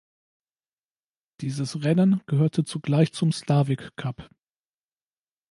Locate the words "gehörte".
2.25-2.63